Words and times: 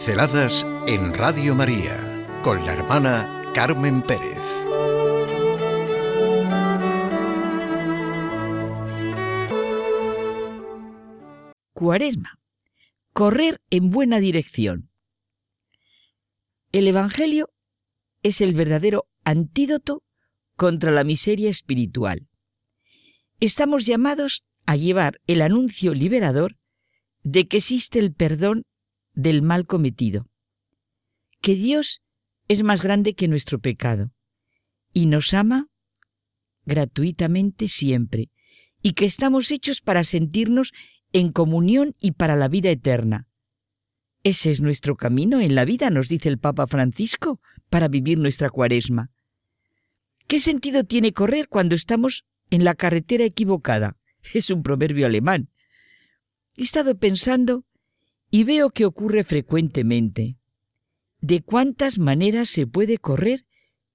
Pinceladas 0.00 0.66
en 0.86 1.12
Radio 1.12 1.54
María 1.54 2.40
con 2.42 2.64
la 2.64 2.72
hermana 2.72 3.52
Carmen 3.54 4.00
Pérez. 4.00 4.40
Cuaresma. 11.74 12.40
Correr 13.12 13.60
en 13.68 13.90
buena 13.90 14.20
dirección. 14.20 14.88
El 16.72 16.88
Evangelio 16.88 17.50
es 18.22 18.40
el 18.40 18.54
verdadero 18.54 19.06
antídoto 19.22 20.02
contra 20.56 20.92
la 20.92 21.04
miseria 21.04 21.50
espiritual. 21.50 22.26
Estamos 23.38 23.84
llamados 23.84 24.44
a 24.64 24.76
llevar 24.76 25.20
el 25.26 25.42
anuncio 25.42 25.92
liberador 25.92 26.56
de 27.22 27.46
que 27.46 27.58
existe 27.58 27.98
el 27.98 28.14
perdón 28.14 28.64
del 29.20 29.42
mal 29.42 29.66
cometido, 29.66 30.26
que 31.40 31.54
Dios 31.54 32.02
es 32.48 32.62
más 32.62 32.82
grande 32.82 33.14
que 33.14 33.28
nuestro 33.28 33.58
pecado 33.58 34.12
y 34.92 35.06
nos 35.06 35.34
ama 35.34 35.68
gratuitamente 36.64 37.68
siempre, 37.68 38.30
y 38.82 38.92
que 38.92 39.04
estamos 39.04 39.50
hechos 39.50 39.80
para 39.80 40.04
sentirnos 40.04 40.72
en 41.12 41.32
comunión 41.32 41.96
y 42.00 42.12
para 42.12 42.36
la 42.36 42.48
vida 42.48 42.70
eterna. 42.70 43.26
Ese 44.22 44.50
es 44.50 44.60
nuestro 44.60 44.96
camino 44.96 45.40
en 45.40 45.54
la 45.54 45.64
vida, 45.64 45.90
nos 45.90 46.08
dice 46.08 46.28
el 46.28 46.38
Papa 46.38 46.66
Francisco, 46.66 47.40
para 47.68 47.88
vivir 47.88 48.18
nuestra 48.18 48.50
cuaresma. 48.50 49.10
¿Qué 50.26 50.40
sentido 50.40 50.84
tiene 50.84 51.12
correr 51.12 51.48
cuando 51.48 51.74
estamos 51.74 52.24
en 52.50 52.64
la 52.64 52.74
carretera 52.74 53.24
equivocada? 53.24 53.96
Es 54.34 54.50
un 54.50 54.62
proverbio 54.62 55.06
alemán. 55.06 55.48
He 56.56 56.62
estado 56.62 56.96
pensando 56.98 57.64
y 58.30 58.44
veo 58.44 58.70
que 58.70 58.84
ocurre 58.84 59.24
frecuentemente. 59.24 60.36
¿De 61.20 61.42
cuántas 61.42 61.98
maneras 61.98 62.48
se 62.48 62.66
puede 62.66 62.98
correr 62.98 63.44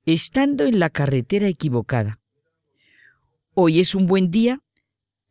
estando 0.06 0.66
en 0.66 0.80
la 0.80 0.90
carretera 0.90 1.48
equivocada? 1.48 2.20
Hoy 3.54 3.80
es 3.80 3.96
un 3.96 4.06
buen 4.06 4.30
día 4.32 4.62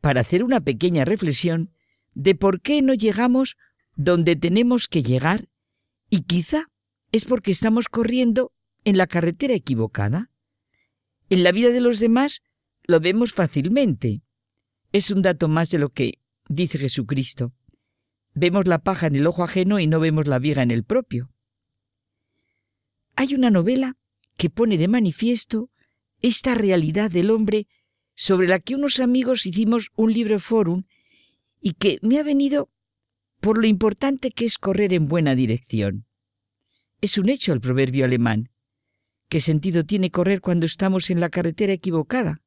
para 0.01 0.23
hacer 0.23 0.43
una 0.43 0.61
pequeña 0.61 1.05
reflexión 1.05 1.71
de 2.15 2.35
por 2.35 2.61
qué 2.61 2.83
no 2.83 2.95
llegamos 2.95 3.57
donde 3.97 4.37
tenemos 4.37 4.89
que 4.89 5.03
llegar 5.03 5.49
y 6.11 6.23
quizá 6.23 6.71
es 7.13 7.25
porque 7.25 7.53
estamos 7.53 7.89
corriendo 7.89 8.53
en 8.85 8.97
la 8.97 9.07
carretera 9.07 9.55
equivocada. 9.55 10.31
En 11.29 11.45
la 11.45 11.53
vida 11.53 11.69
de 11.69 11.81
los 11.81 12.01
demás 12.01 12.43
lo 12.85 13.01
vemos 13.01 13.33
fácilmente. 13.33 14.23
Es 14.93 15.11
un 15.11 15.23
dato 15.23 15.49
más 15.49 15.71
de 15.71 15.79
lo 15.79 15.91
que 15.91 16.15
dice 16.49 16.79
Jesucristo. 16.79 17.53
Vemos 18.35 18.67
la 18.67 18.79
paja 18.79 19.07
en 19.07 19.15
el 19.15 19.27
ojo 19.27 19.45
ajeno 19.45 19.79
y 19.79 19.87
no 19.87 20.01
vemos 20.01 20.27
la 20.27 20.39
viga 20.39 20.63
en 20.63 20.73
el 20.73 20.85
propio. 20.85 21.31
Hay 23.17 23.35
una 23.35 23.51
novela 23.51 23.97
que 24.37 24.51
pone 24.51 24.77
de 24.77 24.89
manifiesto 24.89 25.71
esta 26.21 26.55
realidad 26.55 27.11
del 27.11 27.31
hombre 27.31 27.69
sobre 28.17 28.49
la 28.49 28.59
que 28.59 28.75
unos 28.75 28.99
amigos 28.99 29.47
hicimos 29.47 29.91
un 29.95 30.13
libro 30.13 30.41
forum 30.41 30.85
y 31.61 31.75
que 31.75 31.99
me 32.03 32.19
ha 32.19 32.25
venido 32.25 32.71
por 33.41 33.59
lo 33.59 33.67
importante 33.67 34.31
que 34.31 34.47
es 34.47 34.59
correr 34.59 34.93
en 34.93 35.07
buena 35.07 35.35
dirección. 35.35 36.07
Es 37.01 37.19
un 37.19 37.29
hecho 37.29 37.53
el 37.53 37.61
proverbio 37.61 38.05
alemán. 38.05 38.51
¿Qué 39.29 39.39
sentido 39.41 39.85
tiene 39.85 40.11
correr 40.11 40.41
cuando 40.41 40.67
estamos 40.67 41.11
en 41.11 41.21
la 41.21 41.29
carretera 41.29 41.73
equivocada? 41.73 42.41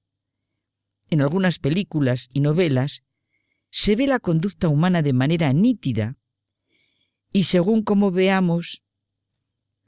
En 1.09 1.21
algunas 1.21 1.59
películas 1.59 2.29
y 2.33 2.41
novelas 2.41 3.03
se 3.77 3.95
ve 3.95 4.07
la 4.07 4.17
conducta 4.17 4.69
humana 4.69 5.03
de 5.03 5.13
manera 5.13 5.53
nítida 5.53 6.15
y 7.31 7.43
según 7.43 7.83
como 7.83 8.09
veamos 8.09 8.81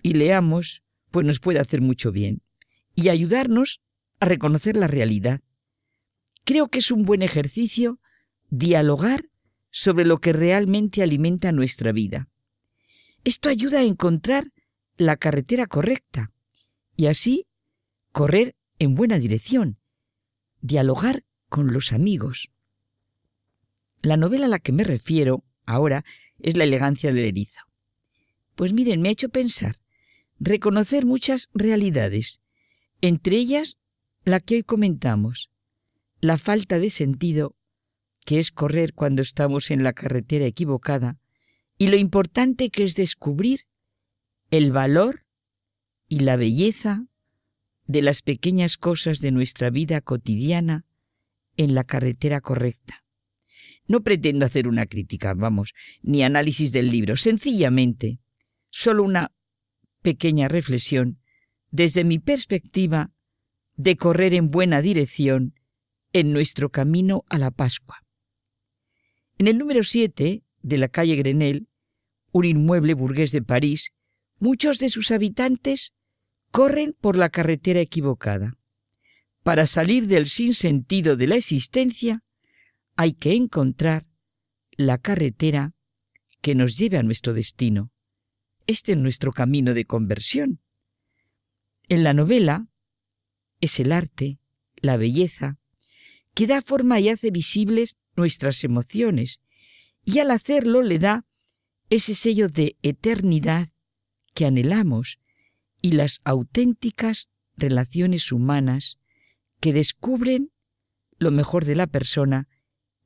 y 0.03 0.13
leamos, 0.13 0.83
pues 1.09 1.25
nos 1.25 1.39
puede 1.39 1.57
hacer 1.57 1.81
mucho 1.81 2.11
bien 2.11 2.43
y 2.93 3.09
ayudarnos 3.09 3.81
a 4.19 4.27
reconocer 4.27 4.77
la 4.77 4.85
realidad. 4.85 5.41
Creo 6.45 6.67
que 6.67 6.77
es 6.77 6.91
un 6.91 7.01
buen 7.01 7.23
ejercicio 7.23 7.99
dialogar 8.51 9.25
sobre 9.71 10.05
lo 10.05 10.19
que 10.19 10.33
realmente 10.33 11.01
alimenta 11.01 11.51
nuestra 11.51 11.91
vida. 11.91 12.29
Esto 13.23 13.49
ayuda 13.49 13.79
a 13.79 13.85
encontrar 13.85 14.51
la 14.97 15.17
carretera 15.17 15.65
correcta 15.65 16.31
y 16.95 17.07
así 17.07 17.47
correr 18.11 18.55
en 18.77 18.93
buena 18.93 19.17
dirección, 19.17 19.79
dialogar 20.61 21.23
con 21.47 21.73
los 21.73 21.91
amigos. 21.91 22.51
La 24.01 24.17
novela 24.17 24.45
a 24.45 24.49
la 24.49 24.59
que 24.59 24.71
me 24.71 24.83
refiero 24.83 25.43
ahora 25.65 26.05
es 26.39 26.55
La 26.55 26.63
elegancia 26.63 27.11
del 27.11 27.25
erizo. 27.25 27.61
Pues 28.55 28.73
miren, 28.73 29.01
me 29.01 29.09
ha 29.09 29.11
hecho 29.11 29.29
pensar, 29.29 29.79
reconocer 30.39 31.05
muchas 31.05 31.49
realidades, 31.53 32.39
entre 33.01 33.37
ellas 33.37 33.77
la 34.23 34.39
que 34.39 34.55
hoy 34.55 34.63
comentamos, 34.63 35.49
la 36.21 36.37
falta 36.37 36.79
de 36.79 36.89
sentido 36.89 37.55
que 38.25 38.39
es 38.39 38.51
correr 38.51 38.93
cuando 38.93 39.21
estamos 39.21 39.71
en 39.71 39.83
la 39.83 39.93
carretera 39.93 40.45
equivocada 40.45 41.17
y 41.77 41.87
lo 41.87 41.97
importante 41.97 42.69
que 42.69 42.83
es 42.83 42.95
descubrir 42.95 43.65
el 44.51 44.71
valor 44.71 45.25
y 46.07 46.19
la 46.19 46.35
belleza 46.35 47.05
de 47.87 48.01
las 48.01 48.21
pequeñas 48.21 48.77
cosas 48.77 49.19
de 49.19 49.31
nuestra 49.31 49.69
vida 49.69 50.01
cotidiana 50.01 50.85
en 51.57 51.75
la 51.75 51.83
carretera 51.83 52.41
correcta. 52.41 52.98
No 53.89 54.03
pretendo 54.03 54.45
hacer 54.45 54.67
una 54.67 54.85
crítica, 54.85 55.33
vamos, 55.33 55.73
ni 56.03 56.21
análisis 56.21 56.71
del 56.71 56.91
libro, 56.91 57.17
sencillamente, 57.17 58.19
solo 58.69 59.01
una 59.03 59.31
pequeña 60.03 60.47
reflexión 60.47 61.19
desde 61.71 62.03
mi 62.03 62.19
perspectiva 62.19 63.11
de 63.75 63.97
correr 63.97 64.35
en 64.35 64.51
buena 64.51 64.83
dirección 64.83 65.55
en 66.13 66.31
nuestro 66.31 66.69
camino 66.69 67.23
a 67.29 67.39
la 67.39 67.49
Pascua. 67.49 68.05
En 69.39 69.47
el 69.47 69.57
número 69.57 69.83
7 69.83 70.43
de 70.61 70.77
la 70.77 70.89
calle 70.89 71.15
Grenelle, 71.15 71.65
un 72.31 72.45
inmueble 72.45 72.93
burgués 72.93 73.31
de 73.31 73.41
París, 73.41 73.91
muchos 74.37 74.77
de 74.77 74.89
sus 74.89 75.09
habitantes 75.09 75.93
corren 76.51 76.93
por 76.93 77.15
la 77.15 77.29
carretera 77.29 77.79
equivocada. 77.79 78.55
Para 79.41 79.65
salir 79.65 80.05
del 80.05 80.27
sinsentido 80.27 81.15
de 81.15 81.25
la 81.25 81.37
existencia, 81.37 82.21
hay 82.99 83.13
que 83.13 83.33
encontrar 83.33 84.05
la 84.71 84.97
carretera 84.97 85.73
que 86.41 86.53
nos 86.53 86.77
lleve 86.77 86.97
a 86.97 87.01
nuestro 87.01 87.33
destino. 87.33 87.93
Este 88.67 88.91
es 88.91 88.97
nuestro 88.97 89.31
camino 89.31 89.73
de 89.73 89.85
conversión. 89.85 90.59
En 91.87 92.03
la 92.03 92.13
novela 92.13 92.67
es 93.61 93.79
el 93.79 93.93
arte, 93.93 94.39
la 94.75 94.97
belleza, 94.97 95.59
que 96.33 96.45
da 96.45 96.61
forma 96.61 96.99
y 96.99 97.07
hace 97.07 97.31
visibles 97.31 97.95
nuestras 98.17 98.65
emociones, 98.65 99.39
y 100.03 100.19
al 100.19 100.29
hacerlo 100.29 100.81
le 100.81 100.99
da 100.99 101.25
ese 101.89 102.13
sello 102.15 102.49
de 102.49 102.75
eternidad 102.81 103.69
que 104.33 104.45
anhelamos 104.45 105.21
y 105.81 105.93
las 105.93 106.19
auténticas 106.25 107.31
relaciones 107.55 108.33
humanas 108.33 108.99
que 109.61 109.71
descubren 109.71 110.51
lo 111.17 111.31
mejor 111.31 111.63
de 111.63 111.75
la 111.75 111.87
persona 111.87 112.49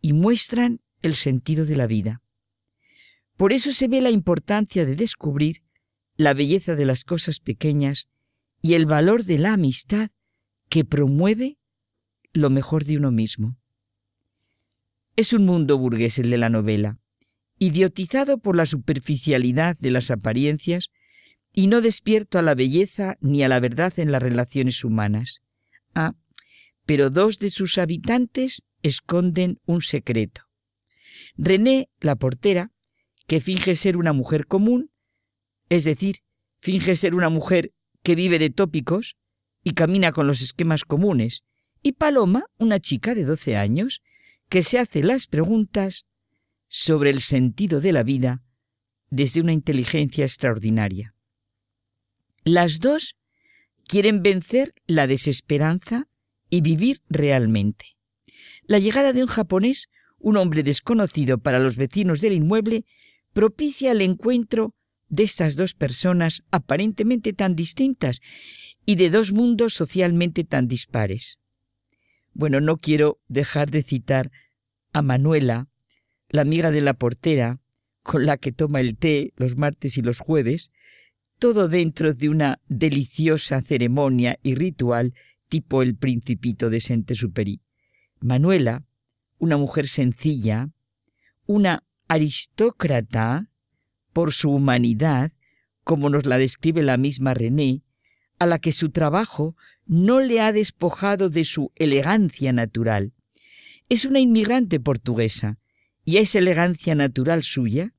y 0.03 0.12
muestran 0.12 0.81
el 1.02 1.16
sentido 1.16 1.66
de 1.66 1.78
la 1.78 1.88
vida. 1.88 2.22
Por 3.38 3.53
eso 3.53 3.72
se 3.72 3.88
ve 3.88 4.02
la 4.02 4.12
importancia 4.12 4.86
de 4.86 4.97
descubrir 4.97 5.64
la 6.18 6.34
belleza 6.34 6.75
de 6.75 6.84
las 6.84 7.06
cosas 7.06 7.40
pequeñas 7.40 8.09
y 8.62 8.74
el 8.74 8.86
valor 8.86 9.24
de 9.24 9.40
la 9.40 9.53
amistad 9.53 10.12
que 10.68 10.84
promueve 10.84 11.58
lo 12.33 12.50
mejor 12.50 12.83
de 12.83 12.98
uno 12.98 13.12
mismo. 13.12 13.56
Es 15.16 15.31
un 15.31 15.45
mundo 15.45 15.77
burgués 15.77 16.19
el 16.19 16.30
de 16.30 16.38
la 16.38 16.50
novela, 16.50 17.00
idiotizado 17.57 18.39
por 18.39 18.57
la 18.57 18.66
superficialidad 18.66 19.77
de 19.77 19.92
las 19.92 20.12
apariencias 20.12 20.89
y 21.54 21.68
no 21.68 21.80
despierto 21.80 22.39
a 22.39 22.42
la 22.42 22.56
belleza 22.56 23.16
ni 23.22 23.42
a 23.42 23.48
la 23.48 23.62
verdad 23.62 23.98
en 23.98 24.12
las 24.12 24.22
relaciones 24.22 24.83
humanas. 24.83 25.39
Ah, 25.95 26.13
pero 26.86 27.10
dos 27.10 27.39
de 27.39 27.50
sus 27.50 27.77
habitantes 27.77 28.63
esconden 28.83 29.59
un 29.65 29.81
secreto. 29.81 30.41
René, 31.35 31.89
la 32.00 32.15
portera, 32.15 32.71
que 33.25 33.41
finge 33.41 33.75
ser 33.75 33.97
una 33.97 34.13
mujer 34.13 34.45
común, 34.45 34.91
es 35.69 35.85
decir, 35.85 36.18
finge 36.59 36.95
ser 36.95 37.15
una 37.15 37.30
mujer 37.30 37.71
que 38.03 38.15
vive 38.15 38.38
de 38.38 38.50
tópicos 38.50 39.15
y 39.63 39.74
camina 39.74 40.12
con 40.12 40.27
los 40.27 40.41
esquemas 40.41 40.83
comunes, 40.83 41.44
y 41.81 41.94
Paloma, 41.94 42.45
una 42.57 42.80
chica 42.80 43.15
de 43.15 43.24
12 43.24 43.57
años, 43.57 44.01
que 44.50 44.62
se 44.62 44.77
hace 44.77 45.03
las 45.03 45.27
preguntas 45.27 46.06
sobre 46.68 47.09
el 47.09 47.21
sentido 47.21 47.81
de 47.81 47.91
la 47.91 48.03
vida 48.03 48.44
desde 49.09 49.41
una 49.41 49.53
inteligencia 49.53 50.25
extraordinaria. 50.25 51.15
Las 52.44 52.79
dos 52.79 53.15
quieren 53.88 54.21
vencer 54.21 54.74
la 54.86 55.07
desesperanza 55.07 56.07
y 56.50 56.62
vivir 56.62 57.01
realmente. 57.09 57.93
La 58.65 58.80
llegada 58.80 59.13
de 59.13 59.21
un 59.21 59.27
japonés, 59.27 59.89
un 60.19 60.38
hombre 60.38 60.63
desconocido 60.63 61.38
para 61.38 61.60
los 61.60 61.75
vecinos 61.75 62.21
del 62.21 62.33
inmueble, 62.33 62.86
propicia 63.33 63.92
el 63.92 64.01
encuentro 64.01 64.74
de 65.10 65.24
estas 65.24 65.56
dos 65.56 65.74
personas 65.74 66.44
aparentemente 66.50 67.33
tan 67.33 67.56
distintas 67.56 68.21
y 68.86 68.95
de 68.95 69.10
dos 69.10 69.31
mundos 69.31 69.74
socialmente 69.74 70.44
tan 70.44 70.68
dispares. 70.68 71.39
Bueno, 72.33 72.62
no 72.62 72.77
quiero 72.77 73.19
dejar 73.27 73.69
de 73.69 73.83
citar 73.83 74.31
a 74.92 75.01
Manuela, 75.01 75.68
la 76.30 76.42
amiga 76.42 76.71
de 76.71 76.81
la 76.81 76.94
portera, 76.94 77.60
con 78.01 78.25
la 78.25 78.38
que 78.38 78.51
toma 78.51 78.80
el 78.80 78.98
té 78.98 79.33
los 79.36 79.57
martes 79.57 79.98
y 79.98 80.01
los 80.01 80.19
jueves, 80.19 80.71
todo 81.38 81.68
dentro 81.68 82.13
de 82.13 82.30
una 82.30 82.62
deliciosa 82.68 83.62
ceremonia 83.62 84.39
y 84.42 84.56
ritual 84.56 85.13
tipo 85.50 85.81
el 85.81 85.95
principito 85.95 86.69
de 86.69 86.81
Saint-Exupéry. 86.81 87.62
Manuela, 88.24 88.86
una 89.38 89.58
mujer 89.58 89.90
sencilla, 89.90 90.70
una 91.46 91.84
aristócrata 92.08 93.50
por 94.14 94.31
su 94.31 94.50
humanidad, 94.52 95.34
como 95.84 96.10
nos 96.10 96.25
la 96.25 96.38
describe 96.38 96.84
la 96.84 96.96
misma 96.96 97.34
René, 97.34 97.81
a 98.40 98.46
la 98.46 98.60
que 98.60 98.72
su 98.72 98.92
trabajo 98.92 99.58
no 99.86 100.22
le 100.22 100.40
ha 100.40 100.54
despojado 100.54 101.30
de 101.30 101.44
su 101.44 101.74
elegancia 101.75 102.54
natural. 102.54 103.12
Es 103.90 104.06
una 104.06 104.22
inmigrante 104.22 104.80
portuguesa, 104.80 105.58
y 106.06 106.18
esa 106.18 106.38
elegancia 106.38 106.96
natural 106.96 107.44
suya, 107.44 107.94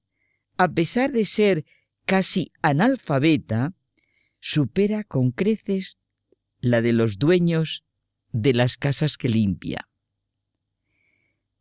a 0.57 0.69
pesar 0.69 1.13
de 1.13 1.27
ser 1.27 1.67
casi 2.07 2.51
analfabeta, 2.63 3.75
supera 4.41 5.05
con 5.05 5.33
creces 5.33 5.99
la 6.61 6.81
de 6.81 6.95
los 6.95 7.19
dueños 7.19 7.85
de 8.33 8.55
las 8.55 8.79
casas 8.79 9.19
que 9.19 9.29
limpia. 9.29 9.87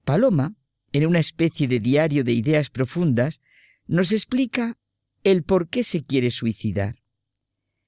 Paloma, 0.03 0.55
en 0.91 1.07
una 1.07 1.19
especie 1.19 1.67
de 1.67 1.79
diario 1.79 2.23
de 2.23 2.33
ideas 2.33 2.69
profundas, 2.69 3.41
nos 3.87 4.11
explica 4.11 4.77
el 5.23 5.43
por 5.43 5.69
qué 5.69 5.83
se 5.83 6.03
quiere 6.03 6.29
suicidar. 6.29 6.95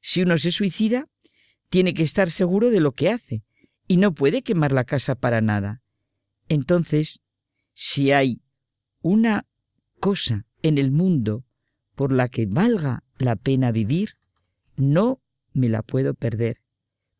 Si 0.01 0.21
uno 0.21 0.37
se 0.37 0.51
suicida, 0.51 1.07
tiene 1.69 1.93
que 1.93 2.03
estar 2.03 2.31
seguro 2.31 2.69
de 2.69 2.79
lo 2.79 2.93
que 2.93 3.09
hace 3.09 3.43
y 3.87 3.97
no 3.97 4.13
puede 4.13 4.41
quemar 4.41 4.71
la 4.71 4.83
casa 4.83 5.15
para 5.15 5.41
nada. 5.41 5.81
Entonces, 6.47 7.19
si 7.73 8.11
hay 8.11 8.41
una 9.01 9.45
cosa 9.99 10.45
en 10.61 10.77
el 10.77 10.91
mundo 10.91 11.43
por 11.95 12.11
la 12.11 12.29
que 12.29 12.45
valga 12.45 13.03
la 13.17 13.35
pena 13.35 13.71
vivir, 13.71 14.17
no 14.75 15.21
me 15.53 15.69
la 15.69 15.81
puedo 15.81 16.13
perder, 16.13 16.61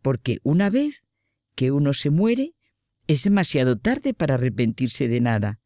porque 0.02 0.40
una 0.44 0.70
vez 0.70 1.04
que 1.56 1.72
uno 1.72 1.94
se 1.94 2.10
muere, 2.10 2.55
es 3.08 3.24
demasiado 3.24 3.78
tarde 3.78 4.14
para 4.14 4.36
arrepentirse 4.36 5.08
de 5.08 5.22
nada. 5.22 5.60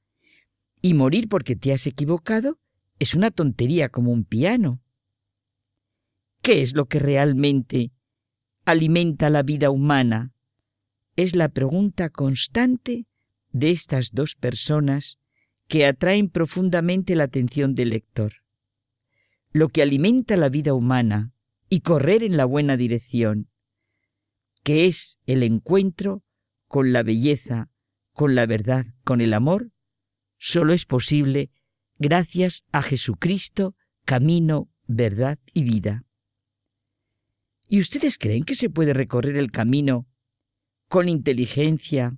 Y 0.81 0.93
morir 0.93 1.27
porque 1.29 1.55
te 1.55 1.73
has 1.73 1.87
equivocado 1.87 2.59
es 2.99 3.15
una 3.15 3.31
tontería 3.31 3.89
como 3.89 4.11
un 4.11 4.25
piano. 4.25 4.81
¿Qué 6.41 6.61
es 6.61 6.73
lo 6.73 6.85
que 6.85 6.99
realmente 6.99 7.91
alimenta 8.65 9.29
la 9.29 9.43
vida 9.43 9.69
humana? 9.71 10.33
Es 11.15 11.35
la 11.35 11.49
pregunta 11.49 12.09
constante 12.09 13.05
de 13.51 13.71
estas 13.71 14.11
dos 14.11 14.35
personas 14.35 15.17
que 15.67 15.85
atraen 15.85 16.29
profundamente 16.29 17.15
la 17.15 17.25
atención 17.25 17.75
del 17.75 17.89
lector. 17.89 18.33
Lo 19.51 19.69
que 19.69 19.81
alimenta 19.81 20.37
la 20.37 20.49
vida 20.49 20.73
humana 20.73 21.31
y 21.69 21.81
correr 21.81 22.23
en 22.23 22.37
la 22.37 22.45
buena 22.45 22.77
dirección, 22.77 23.49
que 24.63 24.87
es 24.87 25.19
el 25.25 25.43
encuentro 25.43 26.23
con 26.69 26.93
la 26.93 27.03
belleza, 27.03 27.69
con 28.13 28.35
la 28.35 28.45
verdad, 28.45 28.85
con 29.03 29.21
el 29.21 29.33
amor, 29.33 29.71
solo 30.37 30.71
es 30.71 30.85
posible 30.85 31.49
gracias 31.97 32.63
a 32.71 32.83
Jesucristo, 32.83 33.75
camino, 34.05 34.69
verdad 34.85 35.39
y 35.51 35.63
vida. 35.63 36.05
¿Y 37.67 37.79
ustedes 37.79 38.19
creen 38.19 38.43
que 38.43 38.53
se 38.53 38.69
puede 38.69 38.93
recorrer 38.93 39.35
el 39.35 39.51
camino 39.51 40.07
con 40.87 41.09
inteligencia, 41.09 42.17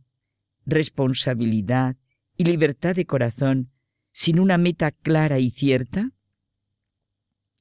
responsabilidad 0.66 1.96
y 2.36 2.44
libertad 2.44 2.94
de 2.94 3.06
corazón 3.06 3.72
sin 4.12 4.38
una 4.38 4.58
meta 4.58 4.92
clara 4.92 5.40
y 5.40 5.52
cierta? 5.52 6.12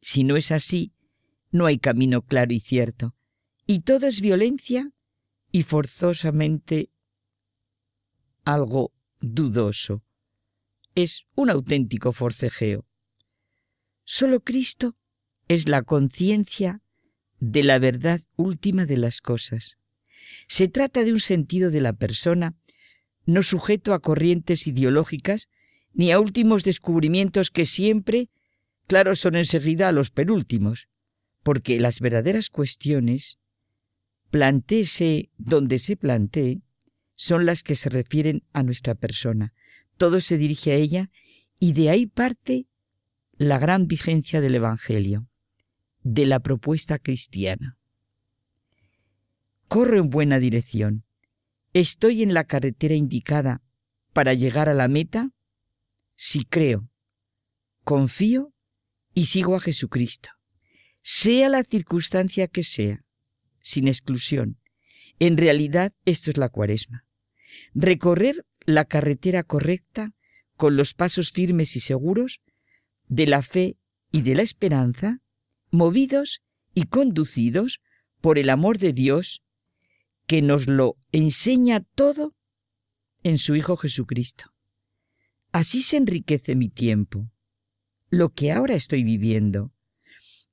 Si 0.01 0.25
no 0.25 0.37
es 0.37 0.51
así, 0.51 0.93
no 1.53 1.67
hay 1.67 1.79
camino 1.79 2.23
claro 2.23 2.53
y 2.53 2.59
cierto, 2.59 3.15
y 3.65 3.81
todo 3.81 4.09
es 4.09 4.21
violencia 4.21 4.91
y 5.53 5.63
forzosamente 5.63 6.91
algo 8.45 8.93
dudoso. 9.21 10.03
Es 10.95 11.27
un 11.35 11.51
auténtico 11.51 12.13
forcejeo. 12.13 12.87
Solo 14.05 14.41
Cristo 14.41 14.95
es 15.49 15.69
la 15.69 15.83
conciencia 15.83 16.81
de 17.39 17.63
la 17.63 17.79
verdad 17.79 18.21
última 18.37 18.87
de 18.87 18.97
las 18.97 19.21
cosas. 19.21 19.79
Se 20.47 20.69
trata 20.69 21.05
de 21.05 21.13
un 21.13 21.21
sentido 21.21 21.71
de 21.71 21.81
la 21.81 21.93
persona 21.93 22.55
no 23.27 23.43
sujeto 23.43 23.95
a 23.95 24.01
corrientes 24.01 24.67
ideológicas 24.67 25.49
ni 25.93 26.13
a 26.13 26.21
últimos 26.21 26.65
descubrimientos 26.65 27.51
que 27.51 27.67
siempre, 27.67 28.29
claro, 28.87 29.17
son 29.17 29.35
enseguida 29.35 29.89
a 29.89 29.93
los 29.93 30.11
penúltimos, 30.11 30.89
porque 31.43 31.81
las 31.81 32.01
verdaderas 32.01 32.49
cuestiones, 32.49 33.39
plantéese 34.31 35.31
donde 35.39 35.79
se 35.79 35.97
plantee, 35.97 36.63
son 37.15 37.45
las 37.45 37.63
que 37.63 37.75
se 37.75 37.91
refieren 37.91 38.43
a 38.53 38.63
nuestra 38.63 38.95
persona. 38.95 39.53
Todo 39.97 40.21
se 40.21 40.39
dirige 40.39 40.73
a 40.73 40.77
ella 40.77 41.11
y 41.59 41.73
de 41.75 41.91
ahí 41.91 42.07
parte 42.07 42.67
la 43.37 43.59
gran 43.59 43.87
vigencia 43.87 44.41
del 44.41 44.55
Evangelio 44.55 45.27
de 46.03 46.27
la 46.27 46.41
propuesta 46.41 46.99
cristiana. 46.99 47.77
Corro 49.69 49.99
en 49.99 50.11
buena 50.11 50.39
dirección. 50.39 51.05
¿Estoy 51.73 52.23
en 52.23 52.35
la 52.35 52.45
carretera 52.45 52.95
indicada 52.95 53.63
para 54.13 54.35
llegar 54.35 54.69
a 54.69 54.75
la 54.75 54.89
meta? 54.89 55.31
Si 56.17 56.45
creo, 56.45 56.89
confío 57.85 58.53
y 59.15 59.27
sigo 59.27 59.55
a 59.57 59.61
Jesucristo, 59.61 60.31
sea 61.03 61.49
la 61.49 61.63
circunstancia 61.63 62.49
que 62.49 62.63
sea, 62.63 63.05
sin 63.61 63.89
exclusión. 63.89 64.59
En 65.19 65.37
realidad 65.37 65.93
esto 66.05 66.31
es 66.31 66.37
la 66.37 66.49
cuaresma. 66.49 67.05
Recorrer 67.75 68.47
la 68.65 68.85
carretera 68.85 69.43
correcta 69.43 70.13
con 70.57 70.77
los 70.77 70.95
pasos 70.95 71.33
firmes 71.33 71.77
y 71.77 71.81
seguros 71.81 72.41
de 73.09 73.27
la 73.27 73.43
fe 73.43 73.77
y 74.13 74.23
de 74.23 74.35
la 74.35 74.43
esperanza 74.43 75.21
movidos 75.71 76.43
y 76.75 76.85
conducidos 76.85 77.81
por 78.21 78.39
el 78.39 78.51
amor 78.51 78.79
de 78.79 78.93
Dios, 78.93 79.43
que 80.27 80.43
nos 80.43 80.69
lo 80.69 80.97
enseña 81.13 81.81
todo 81.95 82.35
en 83.23 83.39
su 83.39 83.57
Hijo 83.57 83.77
Jesucristo. 83.77 84.53
Así 85.53 85.83
se 85.83 85.97
enriquece 85.97 86.55
mi 86.55 86.69
tiempo, 86.69 87.31
lo 88.09 88.31
que 88.31 88.53
ahora 88.53 88.75
estoy 88.75 89.03
viviendo. 89.03 89.73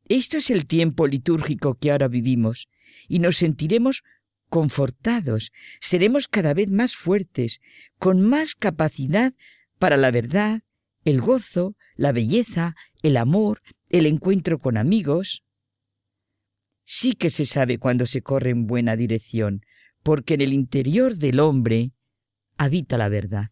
Esto 0.05 0.37
es 0.37 0.49
el 0.49 0.65
tiempo 0.65 1.05
litúrgico 1.05 1.75
que 1.75 1.91
ahora 1.91 2.07
vivimos, 2.07 2.67
y 3.07 3.19
nos 3.19 3.37
sentiremos 3.37 4.03
confortados, 4.49 5.51
seremos 5.81 6.27
cada 6.27 6.53
vez 6.53 6.69
más 6.69 6.95
fuertes, 6.95 7.59
con 7.97 8.21
más 8.21 8.55
capacidad 8.55 9.33
para 9.79 9.97
la 9.97 10.11
verdad, 10.11 10.61
el 11.03 11.21
gozo, 11.21 11.75
la 11.95 12.11
belleza, 12.11 12.75
el 13.01 13.17
amor, 13.17 13.61
el 13.89 14.05
encuentro 14.05 14.59
con 14.59 14.77
amigos. 14.77 15.43
Sí 16.83 17.13
que 17.13 17.29
se 17.29 17.45
sabe 17.45 17.79
cuando 17.79 18.05
se 18.05 18.21
corre 18.21 18.51
en 18.51 18.67
buena 18.67 18.95
dirección, 18.95 19.65
porque 20.03 20.35
en 20.35 20.41
el 20.41 20.53
interior 20.53 21.15
del 21.15 21.39
hombre 21.39 21.91
habita 22.57 22.97
la 22.97 23.09
verdad. 23.09 23.51